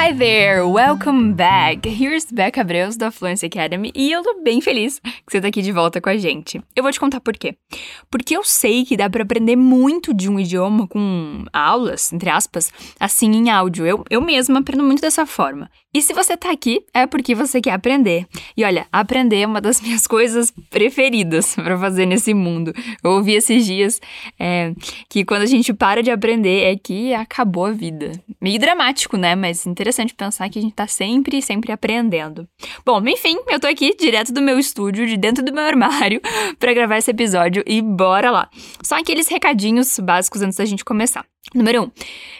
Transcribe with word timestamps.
Hi 0.00 0.12
there, 0.12 0.64
welcome 0.64 1.34
back. 1.34 1.84
Here's 1.84 2.30
Becca 2.30 2.60
Abreus 2.60 2.96
da 2.96 3.10
Fluency 3.10 3.46
Academy 3.46 3.90
e 3.96 4.12
eu 4.12 4.22
tô 4.22 4.40
bem 4.44 4.60
feliz 4.60 5.00
que 5.00 5.32
você 5.32 5.40
tá 5.40 5.48
aqui 5.48 5.60
de 5.60 5.72
volta 5.72 6.00
com 6.00 6.08
a 6.08 6.16
gente. 6.16 6.62
Eu 6.76 6.84
vou 6.84 6.92
te 6.92 7.00
contar 7.00 7.20
por 7.20 7.36
quê. 7.36 7.58
Porque 8.08 8.36
eu 8.36 8.44
sei 8.44 8.84
que 8.84 8.96
dá 8.96 9.10
para 9.10 9.24
aprender 9.24 9.56
muito 9.56 10.14
de 10.14 10.30
um 10.30 10.38
idioma 10.38 10.86
com 10.86 11.44
aulas, 11.52 12.12
entre 12.12 12.30
aspas, 12.30 12.72
assim 13.00 13.32
em 13.32 13.50
áudio. 13.50 13.84
Eu, 13.84 14.04
eu 14.08 14.20
mesma 14.20 14.60
aprendo 14.60 14.84
muito 14.84 15.00
dessa 15.00 15.26
forma. 15.26 15.68
E 15.98 16.02
se 16.02 16.12
você 16.12 16.36
tá 16.36 16.52
aqui, 16.52 16.84
é 16.94 17.08
porque 17.08 17.34
você 17.34 17.60
quer 17.60 17.72
aprender. 17.72 18.24
E 18.56 18.62
olha, 18.62 18.86
aprender 18.92 19.40
é 19.40 19.46
uma 19.48 19.60
das 19.60 19.80
minhas 19.82 20.06
coisas 20.06 20.52
preferidas 20.70 21.56
para 21.56 21.76
fazer 21.76 22.06
nesse 22.06 22.32
mundo. 22.32 22.72
Eu 23.02 23.10
ouvi 23.10 23.34
esses 23.34 23.66
dias 23.66 24.00
é, 24.38 24.74
que 25.08 25.24
quando 25.24 25.42
a 25.42 25.46
gente 25.46 25.74
para 25.74 26.00
de 26.00 26.08
aprender 26.08 26.72
é 26.72 26.76
que 26.76 27.12
acabou 27.12 27.66
a 27.66 27.72
vida. 27.72 28.12
Meio 28.40 28.60
dramático, 28.60 29.16
né? 29.16 29.34
Mas 29.34 29.66
interessante 29.66 30.14
pensar 30.14 30.48
que 30.48 30.60
a 30.60 30.62
gente 30.62 30.74
tá 30.74 30.86
sempre, 30.86 31.42
sempre 31.42 31.72
aprendendo. 31.72 32.48
Bom, 32.86 33.02
enfim, 33.08 33.36
eu 33.48 33.58
tô 33.58 33.66
aqui 33.66 33.92
direto 33.98 34.32
do 34.32 34.40
meu 34.40 34.56
estúdio, 34.56 35.04
de 35.04 35.16
dentro 35.16 35.44
do 35.44 35.52
meu 35.52 35.64
armário, 35.64 36.20
para 36.60 36.72
gravar 36.74 36.98
esse 36.98 37.10
episódio 37.10 37.64
e 37.66 37.82
bora 37.82 38.30
lá. 38.30 38.48
Só 38.84 38.96
aqueles 38.96 39.26
recadinhos 39.26 39.98
básicos 39.98 40.42
antes 40.42 40.58
da 40.58 40.64
gente 40.64 40.84
começar. 40.84 41.26
Número 41.54 41.82
1. 41.82 41.84
Um, 41.84 41.90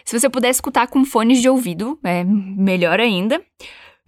se 0.05 0.19
você 0.19 0.29
puder 0.29 0.51
escutar 0.51 0.87
com 0.89 1.05
fones 1.05 1.41
de 1.41 1.49
ouvido, 1.49 1.99
é 2.05 2.25
melhor 2.25 3.01
ainda. 3.01 3.43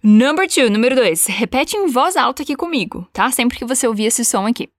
Number 0.03 0.47
2, 0.47 0.69
número 0.69 0.95
2. 0.95 1.27
Repete 1.27 1.77
em 1.77 1.87
voz 1.87 2.17
alta 2.17 2.43
aqui 2.43 2.55
comigo, 2.55 3.07
tá? 3.13 3.29
Sempre 3.31 3.57
que 3.57 3.65
você 3.65 3.87
ouvir 3.87 4.05
esse 4.05 4.25
som 4.25 4.47
aqui. 4.47 4.69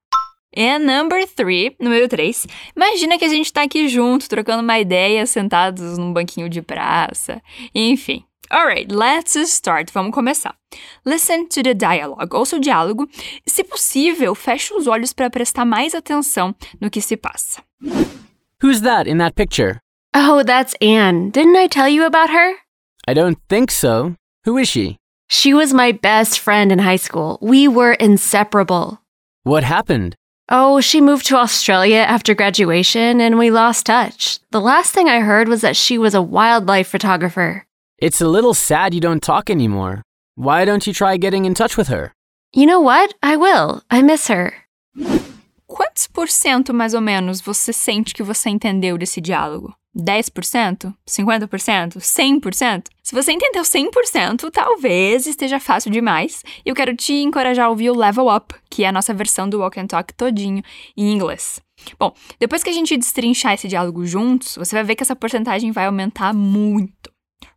And 0.57 0.81
number 0.81 1.27
3, 1.27 1.73
número 1.81 2.09
3. 2.09 2.47
Imagina 2.77 3.19
que 3.19 3.25
a 3.25 3.29
gente 3.29 3.53
tá 3.53 3.63
aqui 3.63 3.89
junto, 3.89 4.29
trocando 4.29 4.63
uma 4.63 4.79
ideia, 4.79 5.25
sentados 5.27 5.97
num 5.97 6.13
banquinho 6.13 6.49
de 6.49 6.61
praça. 6.61 7.41
Enfim. 7.75 8.25
Alright, 8.51 8.93
let's 8.93 9.35
start. 9.35 9.91
Vamos 9.95 10.13
começar. 10.13 10.55
Listen 11.07 11.47
to 11.47 11.63
the 11.63 11.73
dialogue. 11.73 12.37
Ouça 12.37 12.57
o 12.57 12.61
diálogo. 12.61 13.09
Se 13.47 13.65
possível, 13.65 14.35
feche 14.35 14.75
os 14.75 14.87
olhos 14.87 15.15
para 15.15 15.31
prestar 15.31 15.65
mais 15.65 15.95
atenção 15.95 16.55
no 16.79 16.91
que 16.91 17.01
se 17.01 17.17
passa. 17.17 17.63
Who's 18.63 18.83
that 18.83 19.09
in 19.09 19.17
that 19.19 19.35
picture? 19.35 19.82
Oh, 20.15 20.43
that's 20.43 20.75
Anne. 20.81 21.31
Didn't 21.31 21.57
I 21.57 21.67
tell 21.67 21.89
you 21.89 22.05
about 22.05 22.31
her? 22.31 22.55
I 23.09 23.15
don't 23.15 23.39
think 23.49 23.71
so. 23.71 24.17
Who 24.45 24.59
is 24.59 24.69
she? 24.69 24.99
She 25.29 25.55
was 25.55 25.73
my 25.73 25.93
best 25.93 26.39
friend 26.39 26.71
in 26.71 26.79
high 26.79 26.97
school. 26.97 27.39
We 27.41 27.67
were 27.67 27.95
inseparable. 27.95 29.01
What 29.45 29.65
happened? 29.65 30.15
Oh, 30.49 30.81
she 30.83 31.01
moved 31.01 31.27
to 31.27 31.37
Australia 31.37 31.99
after 32.01 32.35
graduation 32.35 33.21
and 33.21 33.39
we 33.39 33.51
lost 33.51 33.87
touch. 33.87 34.39
The 34.51 34.61
last 34.61 34.93
thing 34.93 35.09
I 35.09 35.21
heard 35.21 35.49
was 35.49 35.63
that 35.63 35.77
she 35.77 35.97
was 35.97 36.15
a 36.15 36.21
wildlife 36.21 36.89
photographer. 36.89 37.65
It's 37.99 38.21
a 38.21 38.29
little 38.29 38.53
sad 38.53 38.93
you 38.93 39.01
don't 39.01 39.23
talk 39.23 39.49
anymore. 39.49 40.03
Why 40.35 40.65
don't 40.67 40.87
you 40.87 40.93
try 40.93 41.17
getting 41.17 41.47
in 41.47 41.55
touch 41.55 41.77
with 41.77 41.89
her? 41.89 42.13
You 42.53 42.67
know 42.67 42.81
what? 42.81 43.15
I 43.23 43.37
will. 43.37 43.83
I 43.91 44.03
miss 44.03 44.29
her. 44.29 44.53
Quantos 45.73 46.07
por 46.07 46.29
cento, 46.29 46.75
mais 46.75 46.93
ou 46.93 47.01
menos, 47.01 47.41
você 47.41 47.73
sente 47.73 48.13
que 48.13 48.23
você 48.23 48.51
entendeu 48.51 48.99
desse 48.99 49.23
diálogo? 49.23 49.75
10%? 49.97 50.93
50%? 51.09 51.97
100%? 51.97 52.85
Se 53.03 53.15
você 53.15 53.33
entendeu 53.33 53.63
100%, 53.63 54.51
talvez 54.51 55.27
esteja 55.27 55.59
fácil 55.59 55.91
demais. 55.91 56.43
E 56.63 56.69
eu 56.69 56.75
quero 56.75 56.95
te 56.95 57.15
encorajar 57.15 57.67
a 57.67 57.71
ouvir 57.71 57.89
o 57.89 57.97
Level 57.97 58.29
Up, 58.29 58.55
que 58.69 58.85
é 58.85 58.89
a 58.89 58.93
nossa 58.93 59.15
versão 59.15 59.49
do 59.49 59.61
Walk 59.61 59.81
and 59.81 59.87
Talk 59.87 60.13
todinho 60.13 60.63
em 60.95 61.11
inglês. 61.11 61.59
Bom, 61.99 62.15
depois 62.39 62.63
que 62.63 62.69
a 62.69 62.75
gente 62.75 62.95
destrinchar 62.99 63.55
esse 63.55 63.67
diálogo 63.67 64.05
juntos, 64.05 64.57
você 64.57 64.77
vai 64.77 64.85
ver 64.85 64.95
que 64.95 65.03
essa 65.03 65.17
porcentagem 65.17 65.73
vai 65.73 65.87
aumentar 65.87 66.35
muito. 66.35 67.12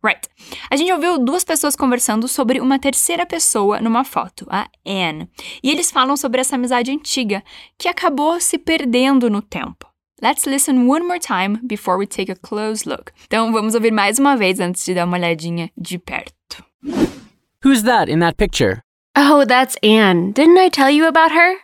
Right. 0.06 0.28
A 0.70 0.76
gente 0.76 0.92
ouviu 0.92 1.18
duas 1.18 1.42
pessoas 1.42 1.74
conversando 1.74 2.28
sobre 2.28 2.60
uma 2.60 2.78
terceira 2.78 3.26
pessoa 3.26 3.80
numa 3.80 4.04
foto, 4.04 4.46
a 4.48 4.68
Anne. 4.86 5.28
E 5.62 5.70
eles 5.70 5.90
falam 5.90 6.16
sobre 6.16 6.40
essa 6.40 6.54
amizade 6.54 6.92
antiga, 6.92 7.42
que 7.76 7.88
acabou 7.88 8.40
se 8.40 8.56
perdendo 8.56 9.28
no 9.28 9.42
tempo. 9.42 9.88
Let's 10.22 10.46
listen 10.46 10.86
one 10.86 11.04
more 11.04 11.18
time 11.18 11.58
before 11.66 11.98
we 11.98 12.06
take 12.06 12.30
a 12.30 12.36
close 12.36 12.88
look. 12.88 13.12
Então 13.26 13.52
vamos 13.52 13.74
ouvir 13.74 13.90
mais 13.90 14.18
uma 14.20 14.36
vez 14.36 14.60
antes 14.60 14.84
de 14.84 14.94
dar 14.94 15.06
uma 15.06 15.16
olhadinha 15.16 15.70
de 15.76 15.98
perto. 15.98 16.64
Who's 17.64 17.82
that 17.82 18.08
in 18.08 18.20
that 18.20 18.36
picture? 18.36 18.82
Oh, 19.16 19.44
that's 19.44 19.76
Anne. 19.82 20.30
Didn't 20.32 20.58
I 20.58 20.70
tell 20.70 20.90
you 20.90 21.06
about 21.06 21.32
her? 21.32 21.56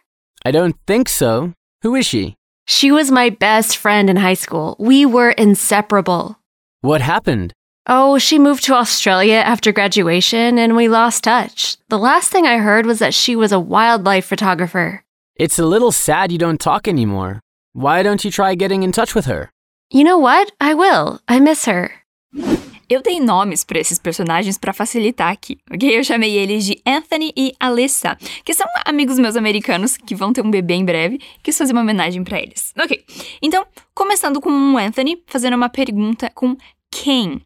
I 0.45 0.51
don't 0.51 0.75
think 0.85 1.09
so. 1.09 1.53
Who 1.85 1.97
is 1.97 2.07
she? 2.07 2.35
She 2.67 2.91
was 2.91 3.11
my 3.11 3.31
best 3.31 3.77
friend 3.77 4.11
in 4.11 4.17
high 4.17 4.35
school. 4.35 4.75
We 4.81 5.07
were 5.07 5.31
inseparable. 5.31 6.37
What 6.81 7.01
happened? 7.01 7.53
Oh, 7.87 8.17
she 8.17 8.39
moved 8.39 8.65
to 8.65 8.75
Australia 8.75 9.43
after 9.45 9.73
graduation 9.73 10.57
and 10.57 10.77
we 10.77 10.87
lost 10.89 11.25
touch. 11.25 11.77
The 11.89 11.99
last 11.99 12.31
thing 12.31 12.47
I 12.47 12.59
heard 12.59 12.87
was 12.87 13.01
that 13.01 13.13
she 13.13 13.35
was 13.35 13.51
a 13.51 13.59
wildlife 13.59 14.25
photographer. 14.25 15.03
It's 15.35 15.59
a 15.59 15.67
little 15.67 15.91
sad 15.91 16.31
you 16.31 16.39
don't 16.39 16.61
talk 16.61 16.87
anymore. 16.87 17.41
Why 17.73 18.05
don't 18.05 18.25
you 18.25 18.31
try 18.31 18.55
getting 18.55 18.85
in 18.85 18.93
touch 18.93 19.17
with 19.17 19.27
her? 19.27 19.51
You 19.91 20.05
know 20.05 20.17
what? 20.17 20.53
I 20.61 20.75
will. 20.75 21.21
I 21.27 21.41
miss 21.41 21.67
her. 21.67 21.91
Eu 22.89 23.03
dei 23.03 23.19
nomes 23.19 23.65
para 23.65 23.81
esses 23.81 23.99
personagens 23.99 24.59
para 24.59 24.73
facilitar 24.73 25.33
aqui, 25.33 25.59
ok? 25.73 25.99
Eu 25.99 26.05
chamei 26.05 26.37
eles 26.37 26.65
de 26.65 26.81
Anthony 26.87 27.33
e 27.35 27.53
Alyssa, 27.59 28.17
que 28.45 28.53
são 28.53 28.67
amigos 28.85 29.19
meus 29.19 29.35
americanos 29.35 29.97
que 29.97 30.15
vão 30.15 30.33
ter 30.33 30.43
um 30.45 30.51
bebê 30.51 30.75
em 30.75 30.85
breve, 30.85 31.19
quis 31.43 31.57
fazer 31.57 31.73
uma 31.73 31.81
homenagem 31.81 32.23
para 32.23 32.39
eles. 32.39 32.73
Ok, 32.79 33.03
então, 33.41 33.67
começando 33.95 34.41
com 34.43 34.51
o 34.51 34.77
Anthony, 34.77 35.23
fazendo 35.27 35.57
uma 35.57 35.71
pergunta 35.71 36.31
com 36.35 36.55
quem. 36.93 37.45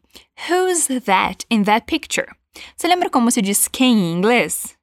Who's 0.49 0.87
that 1.05 1.45
in 1.49 1.63
that 1.63 1.87
picture? 1.87 2.27
Você 2.75 2.87
lembra 2.87 3.09
como 3.09 3.31
se 3.31 3.41
diz 3.41 3.67
quem 3.67 3.97
em 3.97 4.13
inglês? 4.13 4.77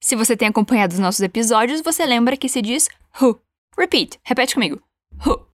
Se 0.00 0.16
você 0.16 0.36
tem 0.36 0.48
acompanhado 0.48 0.94
os 0.94 0.98
nossos 0.98 1.20
episódios, 1.20 1.80
você 1.80 2.04
lembra 2.04 2.36
que 2.36 2.48
se 2.48 2.60
diz 2.60 2.88
who. 3.20 3.40
Repeat, 3.78 4.18
repete 4.24 4.54
comigo. 4.54 4.82
Who. 5.24 5.46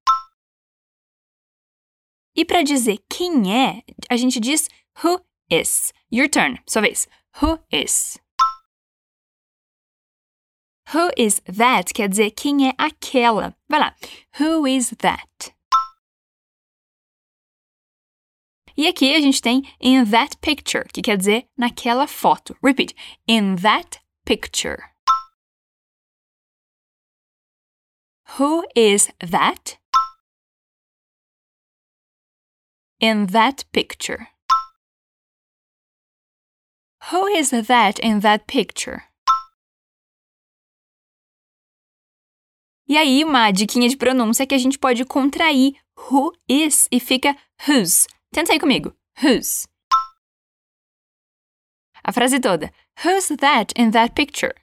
E 2.34 2.44
para 2.44 2.62
dizer 2.62 2.98
quem 3.10 3.54
é, 3.54 3.82
a 4.08 4.16
gente 4.16 4.40
diz 4.40 4.68
who 5.04 5.20
is. 5.50 5.92
Your 6.10 6.28
turn, 6.28 6.58
sua 6.66 6.82
vez. 6.82 7.06
Who 7.42 7.58
is. 7.70 8.18
Who 10.94 11.10
is 11.18 11.40
that 11.44 11.92
quer 11.92 12.08
dizer 12.08 12.30
quem 12.30 12.68
é 12.68 12.74
aquela. 12.78 13.54
Vai 13.68 13.80
lá. 13.80 13.94
Who 14.40 14.66
is 14.66 14.94
that? 14.98 15.54
E 18.78 18.86
aqui 18.86 19.12
a 19.12 19.20
gente 19.20 19.42
tem 19.42 19.64
in 19.80 20.04
that 20.04 20.36
picture, 20.36 20.84
que 20.94 21.02
quer 21.02 21.16
dizer 21.16 21.48
naquela 21.56 22.06
foto. 22.06 22.56
Repeat. 22.62 22.94
In 23.26 23.56
that 23.56 24.00
picture. 24.24 24.84
Who 28.38 28.64
is 28.76 29.08
that? 29.18 29.80
In 33.00 33.26
that 33.32 33.64
picture. 33.72 34.28
Who 37.10 37.26
is 37.26 37.50
that 37.50 37.98
in 38.00 38.20
that 38.20 38.44
picture? 38.46 39.02
E 42.86 42.96
aí, 42.96 43.24
uma 43.24 43.50
diquinha 43.50 43.88
de 43.88 43.96
pronúncia 43.96 44.46
que 44.46 44.54
a 44.54 44.58
gente 44.58 44.78
pode 44.78 45.04
contrair 45.04 45.72
who 45.96 46.32
is 46.48 46.86
e 46.92 47.00
fica 47.00 47.36
whose. 47.66 48.06
Tenta 48.32 48.52
aí 48.52 48.60
comigo. 48.60 48.94
Whose. 49.22 49.66
A 52.04 52.12
frase 52.12 52.38
toda. 52.40 52.70
Who's 53.04 53.28
that 53.40 53.72
in 53.76 53.90
that 53.90 54.14
picture? 54.14 54.54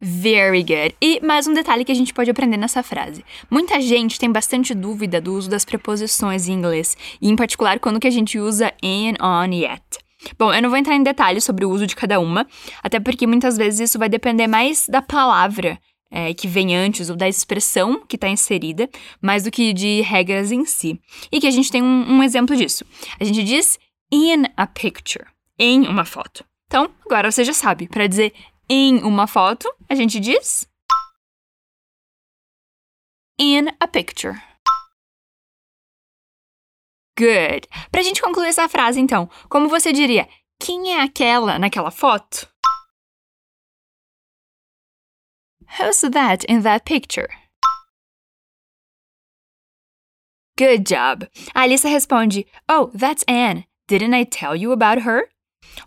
Very 0.00 0.62
good. 0.62 0.94
E 1.00 1.20
mais 1.24 1.46
um 1.46 1.54
detalhe 1.54 1.84
que 1.84 1.92
a 1.92 1.94
gente 1.94 2.12
pode 2.12 2.30
aprender 2.30 2.56
nessa 2.56 2.82
frase. 2.82 3.24
Muita 3.50 3.80
gente 3.80 4.18
tem 4.18 4.30
bastante 4.30 4.74
dúvida 4.74 5.20
do 5.20 5.32
uso 5.32 5.48
das 5.48 5.64
preposições 5.64 6.46
em 6.46 6.52
inglês, 6.52 6.96
e 7.22 7.30
em 7.30 7.36
particular 7.36 7.78
quando 7.78 7.98
que 7.98 8.06
a 8.06 8.10
gente 8.10 8.38
usa 8.38 8.72
in, 8.82 9.14
on 9.22 9.50
e 9.52 9.64
at. 9.64 9.98
Bom, 10.38 10.52
eu 10.52 10.60
não 10.60 10.68
vou 10.68 10.78
entrar 10.78 10.94
em 10.94 11.02
detalhes 11.02 11.44
sobre 11.44 11.64
o 11.64 11.70
uso 11.70 11.86
de 11.86 11.96
cada 11.96 12.20
uma, 12.20 12.46
até 12.82 13.00
porque 13.00 13.26
muitas 13.26 13.56
vezes 13.56 13.88
isso 13.88 13.98
vai 13.98 14.08
depender 14.08 14.46
mais 14.46 14.86
da 14.88 15.00
palavra 15.00 15.78
é, 16.14 16.32
que 16.32 16.46
vem 16.46 16.76
antes 16.76 17.10
ou 17.10 17.16
da 17.16 17.28
expressão 17.28 18.06
que 18.06 18.14
está 18.14 18.28
inserida, 18.28 18.88
mais 19.20 19.42
do 19.42 19.50
que 19.50 19.72
de 19.72 20.00
regras 20.02 20.52
em 20.52 20.64
si. 20.64 21.00
E 21.32 21.40
que 21.40 21.46
a 21.48 21.50
gente 21.50 21.72
tem 21.72 21.82
um, 21.82 22.18
um 22.18 22.22
exemplo 22.22 22.54
disso. 22.54 22.84
A 23.18 23.24
gente 23.24 23.42
diz 23.42 23.80
in 24.12 24.44
a 24.56 24.64
picture, 24.64 25.26
em 25.58 25.88
uma 25.88 26.04
foto. 26.04 26.44
Então, 26.68 26.88
agora 27.04 27.32
você 27.32 27.42
já 27.42 27.52
sabe, 27.52 27.88
para 27.88 28.06
dizer 28.06 28.32
em 28.68 28.98
uma 28.98 29.26
foto, 29.26 29.68
a 29.88 29.94
gente 29.96 30.20
diz 30.20 30.68
in 33.40 33.66
a 33.80 33.88
picture. 33.88 34.40
Good. 37.18 37.68
Pra 37.90 38.02
gente 38.02 38.22
concluir 38.22 38.48
essa 38.48 38.68
frase, 38.68 39.00
então, 39.00 39.28
como 39.48 39.68
você 39.68 39.92
diria, 39.92 40.28
quem 40.60 40.92
é 40.92 41.02
aquela 41.02 41.58
naquela 41.58 41.90
foto? 41.90 42.53
Who's 45.78 46.00
that 46.00 46.44
in 46.48 46.62
that 46.62 46.84
picture? 46.84 47.28
Good 50.56 50.86
job. 50.86 51.26
A 51.54 51.62
Alissa 51.66 51.88
responde: 51.88 52.46
Oh, 52.68 52.90
that's 52.94 53.24
Anne. 53.26 53.64
Didn't 53.88 54.14
I 54.14 54.24
tell 54.24 54.54
you 54.54 54.72
about 54.72 55.02
her? 55.02 55.28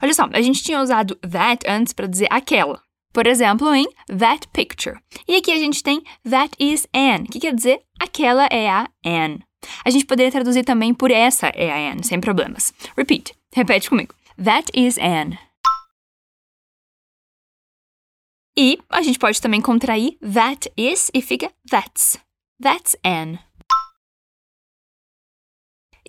Olha 0.02 0.14
só, 0.14 0.28
a 0.34 0.42
gente 0.42 0.64
tinha 0.64 0.82
usado 0.82 1.16
that 1.22 1.66
antes 1.68 1.94
para 1.94 2.08
dizer 2.08 2.28
aquela. 2.30 2.82
Por 3.14 3.26
exemplo, 3.26 3.74
em 3.74 3.88
that 4.08 4.48
picture. 4.50 5.00
E 5.28 5.36
aqui 5.36 5.52
a 5.52 5.58
gente 5.58 5.82
tem 5.82 6.04
that 6.30 6.52
is 6.60 6.88
Anne, 6.94 7.28
que 7.28 7.40
quer 7.40 7.54
dizer 7.56 7.82
aquela 8.00 8.46
é 8.52 8.70
a 8.70 8.88
Anne. 9.06 9.44
A 9.84 9.90
gente 9.90 10.06
poderia 10.06 10.32
traduzir 10.32 10.64
também 10.64 10.94
por 10.94 11.12
essa 11.12 11.48
é 11.48 11.72
a 11.72 11.92
Anne, 11.92 12.04
sem 12.04 12.20
problemas. 12.20 12.74
Repeat. 12.96 13.34
Repete 13.56 13.90
comigo. 13.90 14.14
That 14.44 14.70
is 14.74 14.98
Anne. 15.00 15.40
E 18.60 18.80
a 18.90 19.04
gente 19.04 19.20
pode 19.20 19.40
também 19.40 19.62
contrair 19.62 20.18
that 20.20 20.72
is 20.76 21.12
e 21.14 21.22
fica 21.22 21.54
that's. 21.70 22.20
That's 22.60 22.98
Anne. 23.06 23.40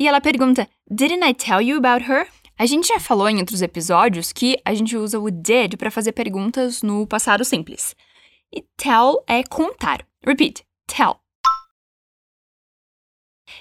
E 0.01 0.09
ela 0.09 0.19
pergunta: 0.19 0.67
Didn't 0.91 1.29
I 1.29 1.35
tell 1.35 1.61
you 1.61 1.77
about 1.77 2.11
her? 2.11 2.27
A 2.57 2.65
gente 2.65 2.89
já 2.89 2.99
falou 2.99 3.29
em 3.29 3.39
outros 3.39 3.61
episódios 3.61 4.33
que 4.33 4.59
a 4.65 4.73
gente 4.73 4.97
usa 4.97 5.21
o 5.21 5.31
did 5.31 5.77
para 5.77 5.91
fazer 5.91 6.13
perguntas 6.13 6.83
no 6.83 7.07
passado 7.07 7.45
simples. 7.45 7.95
E 8.51 8.63
tell 8.79 9.23
é 9.27 9.43
contar. 9.45 10.07
Repeat. 10.25 10.65
Tell. 10.87 11.21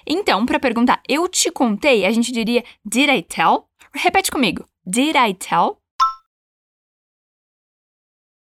Então, 0.05 0.45
para 0.45 0.61
perguntar 0.61 1.01
eu 1.09 1.27
te 1.27 1.51
contei, 1.51 2.05
a 2.05 2.11
gente 2.11 2.31
diria 2.31 2.63
Did 2.85 3.09
I 3.09 3.21
tell? 3.21 3.67
Repete 3.93 4.31
comigo. 4.31 4.65
Did 4.85 5.17
I 5.17 5.33
tell? 5.33 5.77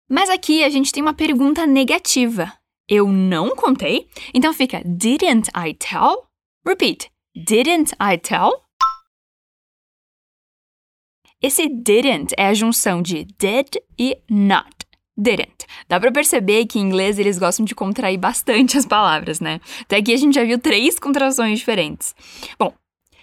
Mas 0.09 0.29
aqui 0.29 0.63
a 0.63 0.69
gente 0.69 0.91
tem 0.91 1.01
uma 1.01 1.13
pergunta 1.13 1.65
negativa. 1.65 2.53
Eu 2.87 3.07
não 3.07 3.55
contei? 3.55 4.07
Então 4.33 4.53
fica 4.53 4.81
Didn't 4.85 5.49
I 5.55 5.73
tell? 5.73 6.27
Repeat. 6.65 7.09
Didn't 7.35 7.93
I 7.99 8.17
tell? 8.17 8.65
Esse 11.41 11.67
didn't 11.67 12.33
é 12.37 12.47
a 12.47 12.53
junção 12.53 13.01
de 13.01 13.25
did 13.37 13.75
e 13.99 14.17
not. 14.29 14.69
Didn't. 15.17 15.65
Dá 15.87 15.99
pra 15.99 16.11
perceber 16.11 16.65
que 16.65 16.79
em 16.79 16.83
inglês 16.83 17.17
eles 17.17 17.39
gostam 17.39 17.65
de 17.65 17.73
contrair 17.73 18.17
bastante 18.17 18.77
as 18.77 18.85
palavras, 18.85 19.39
né? 19.39 19.59
Até 19.81 19.97
aqui 19.97 20.13
a 20.13 20.17
gente 20.17 20.35
já 20.35 20.43
viu 20.43 20.59
três 20.59 20.99
contrações 20.99 21.59
diferentes. 21.59 22.15
Bom, 22.59 22.73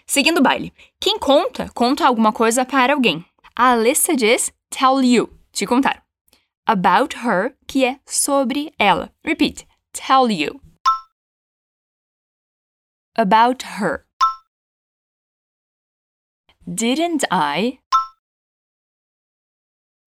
seguindo 0.06 0.38
o 0.38 0.42
baile. 0.42 0.72
Quem 1.00 1.18
conta, 1.18 1.68
conta 1.74 2.06
alguma 2.06 2.32
coisa 2.32 2.64
para 2.64 2.94
alguém. 2.94 3.24
A 3.54 3.72
Alissa 3.72 4.16
diz 4.16 4.52
tell 4.70 5.02
you, 5.02 5.28
te 5.52 5.66
contar. 5.66 6.01
About 6.66 7.16
her, 7.24 7.56
que 7.66 7.84
é 7.84 7.98
sobre 8.06 8.72
ela. 8.78 9.12
Repeat. 9.24 9.66
Tell 9.92 10.30
you 10.30 10.60
about 13.16 13.62
her. 13.78 14.06
Didn't 16.64 17.24
I 17.30 17.80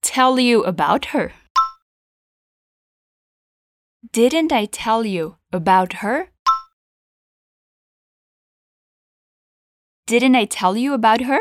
tell 0.01 0.39
you 0.39 0.63
about 0.63 1.07
her? 1.07 1.33
Didn't 4.13 4.53
I 4.53 4.65
tell 4.65 5.05
you 5.05 5.35
about 5.51 5.95
her? 5.95 6.29
Didn't 10.07 10.35
I 10.35 10.45
tell 10.45 10.77
you 10.77 10.93
about 10.93 11.21
her? 11.21 11.39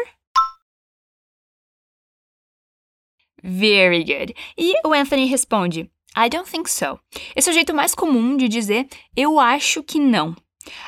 Very 3.43 4.05
good. 4.05 4.35
E 4.57 4.75
o 4.87 4.93
Anthony 4.93 5.27
responde: 5.27 5.91
I 6.17 6.29
don't 6.29 6.49
think 6.49 6.71
so. 6.71 6.99
Esse 7.35 7.49
é 7.49 7.53
o 7.53 7.55
jeito 7.55 7.75
mais 7.75 7.95
comum 7.95 8.37
de 8.37 8.49
dizer 8.49 8.87
eu 9.17 9.39
acho 9.41 9.83
que 9.83 9.99
não. 9.99 10.35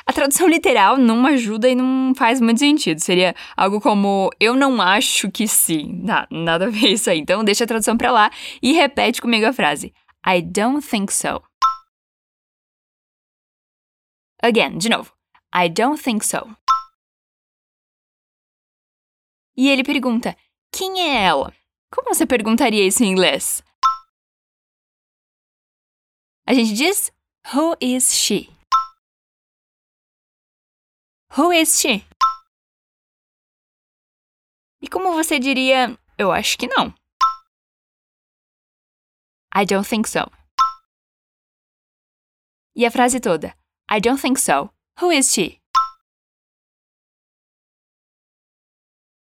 A 0.05 0.13
tradução 0.13 0.47
literal 0.49 0.97
não 0.97 1.25
ajuda 1.25 1.69
e 1.69 1.75
não 1.75 2.13
faz 2.15 2.41
muito 2.41 2.59
sentido. 2.59 2.99
Seria 2.99 3.35
algo 3.55 3.81
como 3.81 4.29
eu 4.39 4.55
não 4.55 4.81
acho 4.81 5.29
que 5.29 5.47
sim. 5.47 6.01
Não, 6.03 6.25
nada 6.31 6.65
a 6.65 6.69
ver 6.69 6.93
isso 6.93 7.09
aí. 7.09 7.19
Então 7.19 7.43
deixa 7.43 7.63
a 7.63 7.67
tradução 7.67 7.97
pra 7.97 8.11
lá 8.11 8.31
e 8.61 8.73
repete 8.73 9.21
comigo 9.21 9.45
a 9.45 9.53
frase. 9.53 9.93
I 10.25 10.41
don't 10.41 10.85
think 10.85 11.13
so. 11.13 11.41
Again, 14.41 14.77
de 14.77 14.89
novo. 14.89 15.11
I 15.53 15.69
don't 15.69 16.01
think 16.01 16.25
so. 16.25 16.47
E 19.55 19.69
ele 19.69 19.83
pergunta: 19.83 20.37
Quem 20.71 21.01
é 21.01 21.23
ela? 21.23 21.53
Como 21.91 22.13
você 22.13 22.25
perguntaria 22.25 22.85
isso 22.85 23.03
em 23.03 23.11
inglês? 23.11 23.63
A 26.45 26.53
gente 26.53 26.73
diz 26.73 27.11
Who 27.53 27.75
is 27.81 28.13
she? 28.13 28.49
Who 31.37 31.53
is 31.53 31.79
she? 31.79 32.05
E 34.81 34.87
como 34.87 35.13
você 35.13 35.39
diria, 35.39 35.97
eu 36.17 36.31
acho 36.31 36.57
que 36.57 36.67
não? 36.67 36.93
I 39.55 39.65
don't 39.65 39.87
think 39.87 40.07
so. 40.07 40.19
E 42.75 42.85
a 42.85 42.91
frase 42.91 43.19
toda, 43.19 43.57
I 43.89 43.99
don't 43.99 44.21
think 44.21 44.39
so. 44.39 44.69
Who 45.01 45.11
is 45.11 45.31
she? 45.33 45.61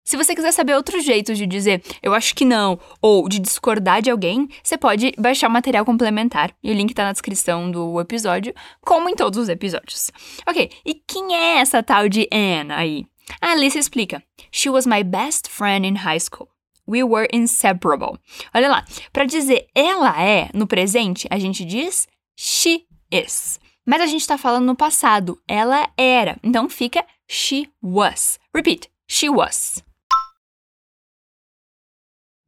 Se 0.06 0.16
você 0.16 0.36
quiser 0.36 0.52
saber 0.52 0.76
outros 0.76 1.04
jeitos 1.04 1.36
de 1.36 1.48
dizer 1.48 1.82
eu 2.00 2.14
acho 2.14 2.32
que 2.32 2.44
não 2.44 2.78
ou 3.02 3.28
de 3.28 3.40
discordar 3.40 4.00
de 4.00 4.08
alguém, 4.08 4.48
você 4.62 4.78
pode 4.78 5.12
baixar 5.18 5.48
o 5.48 5.50
material 5.50 5.84
complementar 5.84 6.54
e 6.62 6.70
o 6.70 6.74
link 6.74 6.94
tá 6.94 7.02
na 7.02 7.12
descrição 7.12 7.68
do 7.68 8.00
episódio, 8.00 8.54
como 8.80 9.08
em 9.08 9.16
todos 9.16 9.36
os 9.36 9.48
episódios. 9.48 10.12
Ok, 10.46 10.70
e 10.84 10.94
quem 10.94 11.34
é 11.34 11.58
essa 11.58 11.82
tal 11.82 12.08
de 12.08 12.28
Anne 12.32 12.72
aí? 12.72 13.06
A 13.40 13.50
Alice 13.50 13.76
explica. 13.76 14.22
She 14.52 14.70
was 14.70 14.86
my 14.86 15.02
best 15.02 15.50
friend 15.50 15.84
in 15.84 15.96
high 15.96 16.20
school. 16.20 16.48
We 16.86 17.02
were 17.02 17.28
inseparable. 17.32 18.20
Olha 18.54 18.68
lá, 18.68 18.84
para 19.12 19.24
dizer 19.24 19.66
ela 19.74 20.22
é 20.22 20.50
no 20.54 20.68
presente, 20.68 21.26
a 21.32 21.38
gente 21.38 21.64
diz 21.64 22.06
she 22.36 22.84
is. 23.10 23.58
Mas 23.84 24.00
a 24.00 24.06
gente 24.06 24.20
está 24.20 24.38
falando 24.38 24.66
no 24.66 24.76
passado, 24.76 25.36
ela 25.48 25.88
era. 25.96 26.38
Então 26.44 26.68
fica 26.68 27.04
she 27.28 27.68
was. 27.82 28.38
Repeat, 28.54 28.88
she 29.08 29.28
was. 29.28 29.84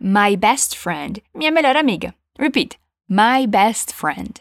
My 0.00 0.36
best 0.36 0.76
friend. 0.76 1.20
Minha 1.34 1.50
melhor 1.50 1.76
amiga. 1.76 2.14
Repeat. 2.38 2.78
My 3.08 3.46
best 3.46 3.92
friend. 3.92 4.40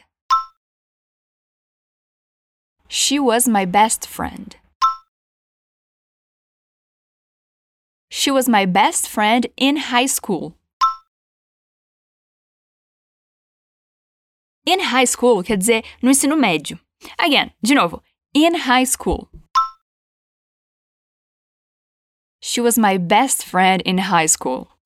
She 2.88 3.20
was 3.20 3.48
my 3.48 3.66
best 3.66 4.08
friend. 4.08 4.56
She 8.10 8.30
was 8.30 8.48
my 8.48 8.66
best 8.66 9.10
friend 9.10 9.48
in 9.58 9.78
high 9.78 10.06
school. 10.06 10.56
In 14.66 14.80
high 14.80 15.06
school 15.06 15.44
quer 15.44 15.58
dizer 15.58 15.82
no 16.02 16.12
ensino 16.12 16.36
médio. 16.38 16.80
Again, 17.18 17.52
de 17.64 17.74
novo. 17.74 18.04
In 18.34 18.54
high 18.56 18.84
school. 18.86 19.30
She 22.42 22.62
was 22.62 22.78
my 22.78 22.98
best 22.98 23.44
friend 23.44 23.82
in 23.82 23.98
high 23.98 24.28
school. 24.28 24.77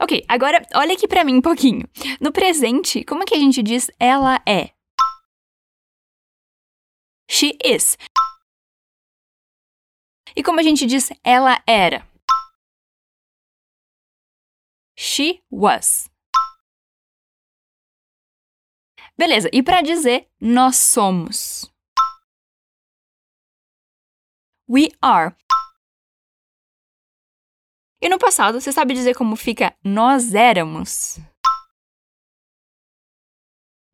Ok, 0.00 0.24
agora 0.28 0.64
olha 0.74 0.94
aqui 0.94 1.08
para 1.08 1.24
mim 1.24 1.34
um 1.36 1.42
pouquinho. 1.42 1.88
No 2.20 2.32
presente, 2.32 3.04
como 3.04 3.22
é 3.22 3.26
que 3.26 3.34
a 3.34 3.38
gente 3.38 3.62
diz 3.62 3.90
ela 3.98 4.40
é? 4.46 4.72
She 7.28 7.58
is. 7.64 7.98
E 10.36 10.42
como 10.42 10.60
a 10.60 10.62
gente 10.62 10.86
diz 10.86 11.10
ela 11.24 11.62
era? 11.66 12.06
She 14.96 15.42
was. 15.50 16.08
Beleza, 19.16 19.50
e 19.52 19.64
para 19.64 19.82
dizer 19.82 20.30
nós 20.40 20.76
somos? 20.76 21.68
We 24.68 24.90
are. 25.02 25.34
E 28.00 28.08
no 28.08 28.18
passado, 28.18 28.60
você 28.60 28.72
sabe 28.72 28.94
dizer 28.94 29.14
como 29.16 29.34
fica 29.34 29.74
nós 29.84 30.32
éramos? 30.34 31.18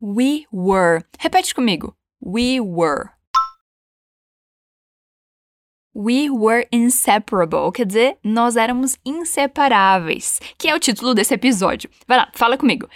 We 0.00 0.46
were. 0.52 1.02
Repete 1.18 1.54
comigo. 1.54 1.96
We 2.20 2.60
were. 2.60 3.10
We 5.96 6.28
were 6.28 6.66
inseparable, 6.72 7.70
quer 7.72 7.86
dizer, 7.86 8.18
nós 8.24 8.56
éramos 8.56 8.98
inseparáveis, 9.06 10.40
que 10.58 10.66
é 10.66 10.74
o 10.74 10.80
título 10.80 11.14
desse 11.14 11.32
episódio. 11.34 11.88
Vai 12.04 12.18
lá, 12.18 12.32
fala 12.34 12.58
comigo. 12.58 12.88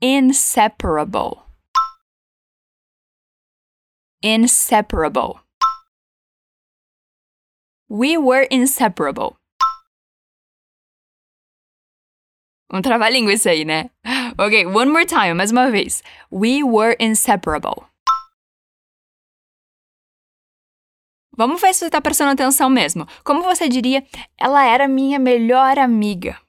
Inseparable. 0.00 1.42
Inseparable. 4.22 5.38
We 7.90 8.16
were 8.16 8.48
inseparable. 8.50 9.36
Um 12.72 12.82
trava-língua 12.82 13.32
isso 13.32 13.48
aí, 13.48 13.64
né? 13.64 13.90
Ok, 14.38 14.66
one 14.66 14.90
more 14.90 15.06
time, 15.06 15.34
mais 15.34 15.50
uma 15.50 15.70
vez. 15.70 16.02
We 16.30 16.62
were 16.62 16.96
inseparable. 17.00 17.86
Vamos 21.36 21.60
ver 21.60 21.74
se 21.74 21.80
você 21.80 21.90
tá 21.90 22.00
prestando 22.00 22.32
atenção 22.32 22.68
mesmo. 22.68 23.06
Como 23.22 23.42
você 23.42 23.68
diria, 23.68 24.06
ela 24.38 24.64
era 24.64 24.88
minha 24.88 25.18
melhor 25.18 25.78
amiga. 25.78 26.40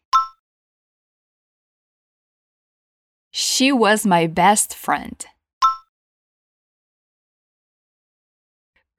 She 3.31 3.71
was 3.71 4.05
my 4.05 4.27
best 4.27 4.75
friend. 4.75 5.27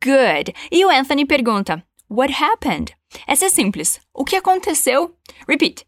Good. 0.02 0.54
E 0.70 0.84
o 0.84 0.90
Anthony 0.90 1.26
pergunta: 1.26 1.84
What 2.08 2.32
happened? 2.32 2.96
Essa 3.26 3.46
é 3.46 3.48
simples. 3.48 4.00
O 4.14 4.24
que 4.24 4.36
aconteceu? 4.36 5.14
Repeat. 5.48 5.86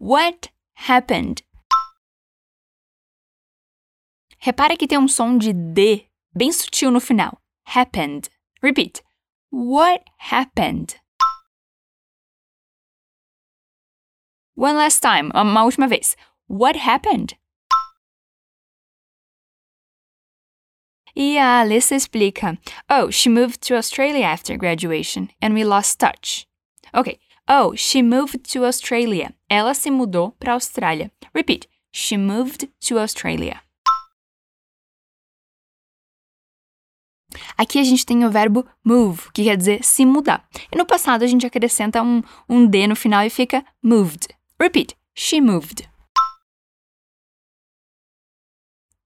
What 0.00 0.51
happened? 0.74 1.42
Repara 4.38 4.76
que 4.76 4.86
tem 4.88 4.98
um 4.98 5.08
som 5.08 5.38
de 5.38 5.52
D 5.52 6.08
bem 6.34 6.50
sutil 6.50 6.90
no 6.90 7.00
final. 7.00 7.38
Happened. 7.64 8.28
Repeat. 8.60 9.02
What 9.50 10.02
happened? 10.18 10.96
One 14.54 14.76
last 14.76 15.00
time, 15.00 15.30
uma 15.34 15.62
última 15.64 15.88
vez. 15.88 16.16
What 16.48 16.76
happened? 16.76 17.36
E 21.14 21.38
a 21.38 21.62
Alyssa 21.62 21.94
explica: 21.94 22.58
Oh, 22.88 23.10
she 23.10 23.28
moved 23.28 23.60
to 23.62 23.76
Australia 23.76 24.24
after 24.24 24.56
graduation 24.56 25.30
and 25.40 25.54
we 25.54 25.64
lost 25.64 25.98
touch. 25.98 26.46
Ok. 26.94 27.18
Oh, 27.48 27.74
she 27.74 28.02
moved 28.02 28.50
to 28.52 28.64
Australia. 28.64 29.34
Ela 29.54 29.74
se 29.74 29.90
mudou 29.90 30.32
para 30.32 30.52
a 30.52 30.54
Austrália. 30.54 31.12
Repeat. 31.34 31.68
She 31.92 32.16
moved 32.16 32.72
to 32.88 32.98
Australia. 32.98 33.62
Aqui 37.58 37.78
a 37.78 37.84
gente 37.84 38.06
tem 38.06 38.24
o 38.24 38.30
verbo 38.30 38.66
move, 38.82 39.30
que 39.30 39.44
quer 39.44 39.58
dizer 39.58 39.84
se 39.84 40.06
mudar. 40.06 40.48
E 40.72 40.78
no 40.78 40.86
passado 40.86 41.22
a 41.22 41.26
gente 41.26 41.44
acrescenta 41.44 42.02
um, 42.02 42.22
um 42.48 42.66
D 42.66 42.86
no 42.86 42.96
final 42.96 43.26
e 43.26 43.28
fica 43.28 43.62
moved. 43.82 44.26
Repeat. 44.58 44.96
She 45.14 45.38
moved. 45.38 45.86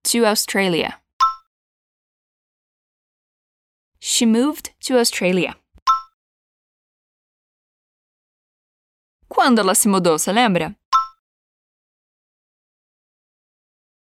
To 0.04 0.24
Australia. 0.24 0.96
She 3.98 4.24
moved 4.24 4.72
to 4.86 4.96
Australia. 4.96 5.56
Quando 9.28 9.58
ela 9.60 9.74
se 9.74 9.88
mudou, 9.88 10.18
você 10.18 10.32
lembra? 10.32 10.76